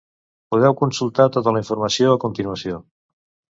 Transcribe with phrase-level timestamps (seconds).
[0.55, 2.83] Podeu consultar tota la informació a continuació.